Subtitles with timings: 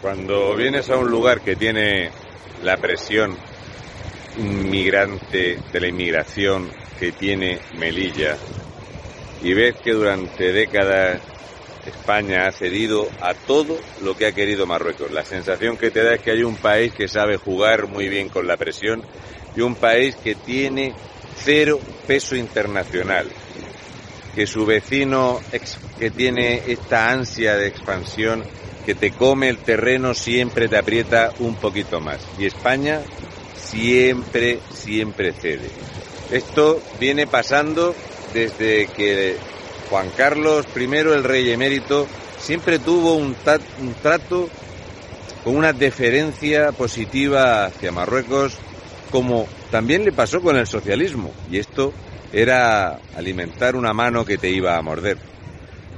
[0.00, 2.10] Cuando vienes a un lugar que tiene
[2.62, 3.36] la presión
[4.36, 8.36] inmigrante de la inmigración que tiene Melilla
[9.42, 11.22] y ves que durante décadas
[11.86, 15.10] España ha cedido a todo lo que ha querido Marruecos.
[15.12, 18.28] La sensación que te da es que hay un país que sabe jugar muy bien
[18.28, 19.02] con la presión
[19.54, 20.94] y un país que tiene
[21.34, 23.30] cero peso internacional,
[24.34, 25.40] que su vecino
[25.98, 28.44] que tiene esta ansia de expansión
[28.86, 32.20] que te come el terreno siempre te aprieta un poquito más.
[32.38, 33.00] Y España
[33.56, 35.68] siempre, siempre cede.
[36.30, 37.96] Esto viene pasando
[38.32, 39.36] desde que
[39.90, 42.06] Juan Carlos I, el rey emérito,
[42.38, 43.34] siempre tuvo un,
[43.80, 44.48] un trato
[45.42, 48.56] con una deferencia positiva hacia Marruecos,
[49.10, 51.32] como también le pasó con el socialismo.
[51.50, 51.92] Y esto
[52.32, 55.18] era alimentar una mano que te iba a morder.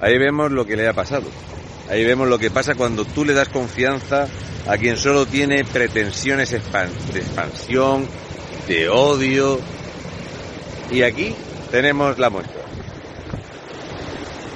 [0.01, 1.29] Ahí vemos lo que le ha pasado.
[1.91, 4.29] Ahí vemos lo que pasa cuando tú le das confianza
[4.66, 6.59] a quien solo tiene pretensiones de
[7.19, 8.07] expansión,
[8.66, 9.59] de odio.
[10.90, 11.35] Y aquí
[11.71, 12.60] tenemos la muestra.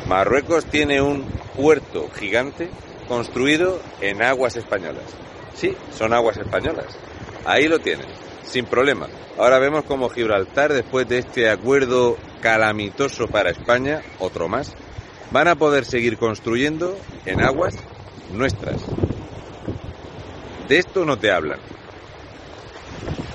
[0.07, 1.25] Marruecos tiene un
[1.57, 2.69] puerto gigante
[3.09, 5.05] construido en aguas españolas.
[5.55, 6.87] Sí, son aguas españolas.
[7.47, 8.07] Ahí lo tienen,
[8.43, 9.09] sin problema.
[9.39, 14.75] Ahora vemos como Gibraltar, después de este acuerdo calamitoso para España, otro más,
[15.33, 17.75] van a poder seguir construyendo en aguas
[18.33, 18.83] nuestras.
[20.69, 21.59] De esto no te hablan.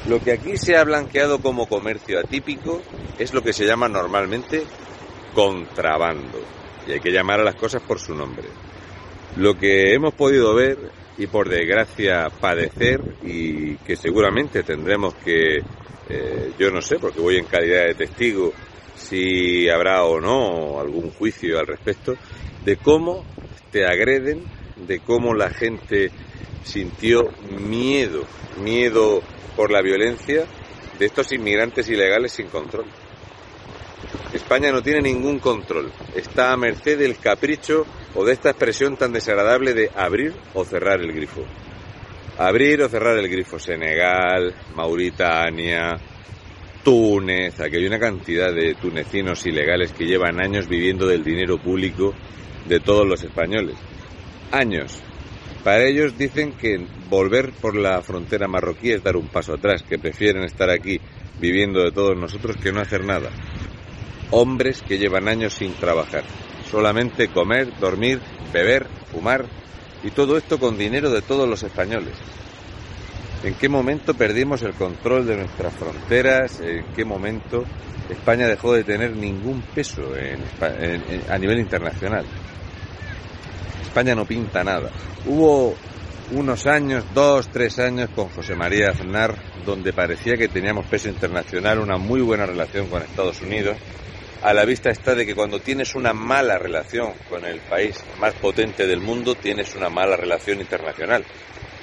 [0.07, 2.81] Lo que aquí se ha blanqueado como comercio atípico
[3.19, 4.63] es lo que se llama normalmente
[5.33, 6.39] contrabando.
[6.87, 8.47] Y hay que llamar a las cosas por su nombre.
[9.35, 10.77] Lo que hemos podido ver
[11.17, 15.57] y por desgracia padecer y que seguramente tendremos que,
[16.09, 18.53] eh, yo no sé, porque voy en calidad de testigo,
[18.97, 22.15] si habrá o no algún juicio al respecto,
[22.65, 23.23] de cómo
[23.71, 24.43] te agreden,
[24.75, 26.11] de cómo la gente
[26.63, 28.25] sintió miedo,
[28.61, 29.21] miedo
[29.55, 30.45] por la violencia
[30.97, 32.85] de estos inmigrantes ilegales sin control.
[34.33, 39.13] España no tiene ningún control, está a merced del capricho o de esta expresión tan
[39.13, 41.43] desagradable de abrir o cerrar el grifo.
[42.37, 43.57] Abrir o cerrar el grifo.
[43.57, 45.97] Senegal, Mauritania,
[46.87, 52.14] Túnez, aquí hay una cantidad de tunecinos ilegales que llevan años viviendo del dinero público
[52.65, 53.75] de todos los españoles.
[54.53, 54.98] Años.
[55.65, 59.99] Para ellos dicen que volver por la frontera marroquí es dar un paso atrás, que
[59.99, 60.98] prefieren estar aquí
[61.42, 63.31] viviendo de todos nosotros que no hacer nada.
[64.31, 66.23] Hombres que llevan años sin trabajar,
[66.71, 68.21] solamente comer, dormir,
[68.54, 69.45] beber, fumar
[70.05, 72.15] y todo esto con dinero de todos los españoles.
[73.43, 76.59] ¿En qué momento perdimos el control de nuestras fronteras?
[76.59, 77.64] ¿En qué momento
[78.09, 80.02] España dejó de tener ningún peso
[81.30, 82.25] a nivel internacional?
[83.83, 84.89] España no pinta nada.
[85.27, 85.75] Hubo
[86.31, 91.80] unos años, dos, tres años con José María Aznar, donde parecía que teníamos peso internacional,
[91.80, 93.77] una muy buena relación con Estados Unidos.
[94.42, 98.33] A la vista está de que cuando tienes una mala relación con el país más
[98.33, 101.23] potente del mundo, tienes una mala relación internacional.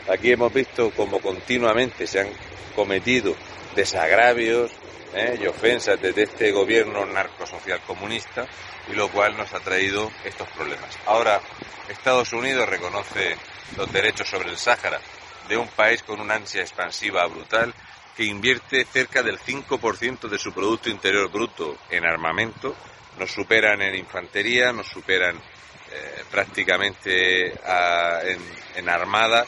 [0.09, 2.28] Aquí hemos visto cómo continuamente se han
[2.76, 3.34] cometido
[3.75, 4.70] desagravios
[5.15, 5.38] ¿eh?
[5.41, 8.47] y ofensas desde este gobierno narcosocial comunista
[8.88, 10.98] y lo cual nos ha traído estos problemas.
[11.06, 11.41] Ahora
[11.88, 13.37] Estados Unidos reconoce
[13.78, 15.00] los derechos sobre el Sáhara
[15.48, 17.72] de un país con una ansia expansiva brutal
[18.15, 22.76] que invierte cerca del 5% de su Producto Interior Bruto en armamento,
[23.19, 28.41] nos superan en infantería, nos superan eh, prácticamente en,
[28.76, 29.47] en armada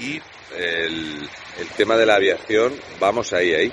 [0.00, 0.20] y
[0.56, 1.28] el,
[1.76, 3.72] tema de la aviación, vamos ahí, ahí,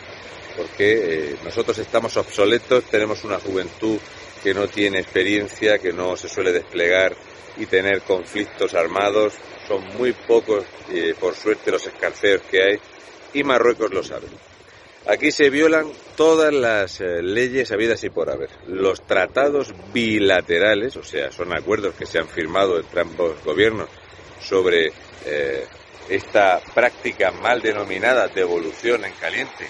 [0.57, 3.97] porque eh, nosotros estamos obsoletos, tenemos una juventud
[4.43, 7.15] que no tiene experiencia, que no se suele desplegar
[7.57, 9.33] y tener conflictos armados,
[9.67, 12.79] son muy pocos, eh, por suerte, los escarceos que hay,
[13.33, 14.27] y Marruecos lo sabe.
[15.07, 18.49] Aquí se violan todas las eh, leyes habidas y por haber.
[18.67, 23.89] Los tratados bilaterales, o sea, son acuerdos que se han firmado entre ambos gobiernos
[24.41, 24.91] sobre
[26.09, 29.67] esta práctica mal denominada devolución en caliente,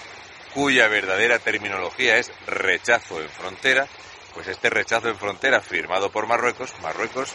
[0.54, 3.86] cuya verdadera terminología es rechazo en frontera,
[4.34, 7.34] pues este rechazo en frontera firmado por Marruecos, Marruecos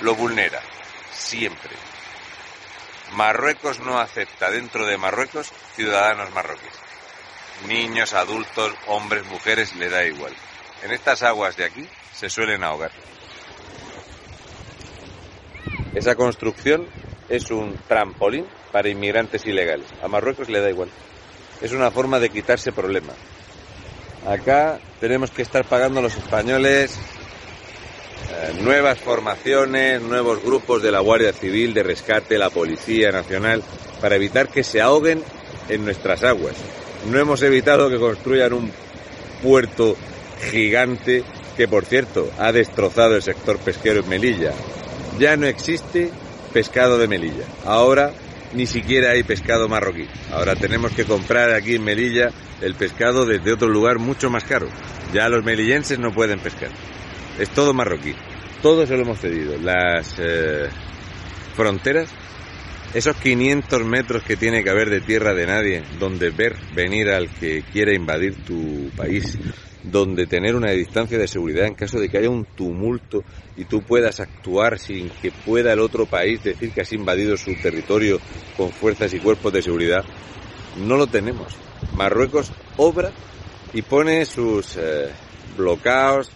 [0.00, 0.60] lo vulnera
[1.12, 1.70] siempre.
[3.12, 6.74] Marruecos no acepta dentro de Marruecos ciudadanos marroquíes.
[7.66, 10.32] Niños, adultos, hombres, mujeres, le da igual.
[10.82, 12.92] En estas aguas de aquí se suelen ahogar.
[15.94, 16.86] Esa construcción
[17.30, 19.86] es un trampolín para inmigrantes ilegales.
[20.02, 20.90] A Marruecos le da igual.
[21.62, 23.16] Es una forma de quitarse problemas.
[24.26, 26.98] Acá tenemos que estar pagando los españoles
[28.30, 33.62] eh, nuevas formaciones, nuevos grupos de la Guardia Civil, de rescate, la Policía Nacional,
[34.00, 35.22] para evitar que se ahoguen
[35.68, 36.56] en nuestras aguas.
[37.10, 38.72] No hemos evitado que construyan un
[39.42, 39.96] puerto
[40.50, 41.24] gigante
[41.56, 44.52] que, por cierto, ha destrozado el sector pesquero en Melilla.
[45.18, 46.10] Ya no existe
[46.52, 47.44] pescado de Melilla.
[47.64, 48.12] Ahora
[48.52, 50.06] ni siquiera hay pescado marroquí.
[50.32, 52.30] Ahora tenemos que comprar aquí en Melilla
[52.60, 54.68] el pescado desde otro lugar mucho más caro.
[55.12, 56.70] Ya los melillenses no pueden pescar.
[57.38, 58.14] Es todo marroquí.
[58.62, 59.56] Todo se lo hemos cedido.
[59.58, 60.68] Las eh,
[61.56, 62.10] fronteras,
[62.92, 67.28] esos 500 metros que tiene que haber de tierra de nadie, donde ver venir al
[67.28, 69.38] que quiera invadir tu país,
[69.82, 73.24] donde tener una distancia de seguridad en caso de que haya un tumulto
[73.56, 77.54] y tú puedas actuar sin que pueda el otro país decir que has invadido su
[77.54, 78.18] territorio
[78.56, 80.04] con fuerzas y cuerpos de seguridad,
[80.78, 81.56] no lo tenemos.
[81.96, 83.10] Marruecos obra
[83.72, 85.08] y pone sus eh,
[85.56, 86.30] bloqueos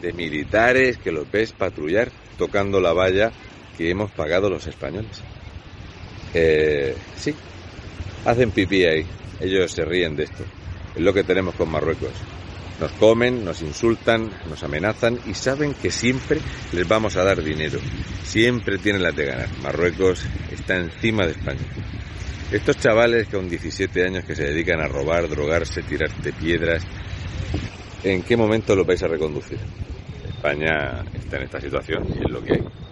[0.00, 3.30] de militares que los ves patrullar tocando la valla
[3.76, 5.22] que hemos pagado los españoles.
[6.32, 7.34] Eh, sí,
[8.24, 9.06] hacen pipí ahí.
[9.40, 10.44] Ellos se ríen de esto.
[10.94, 12.12] Es lo que tenemos con Marruecos.
[12.84, 16.38] Nos comen, nos insultan, nos amenazan y saben que siempre
[16.70, 17.78] les vamos a dar dinero.
[18.24, 19.48] Siempre tienen la de ganar.
[19.62, 20.22] Marruecos
[20.52, 21.62] está encima de España.
[22.52, 26.84] Estos chavales con 17 años que se dedican a robar, drogarse, tirarte piedras,
[28.02, 29.60] ¿en qué momento lo vais a reconducir?
[30.28, 32.83] España está en esta situación y es lo que hay.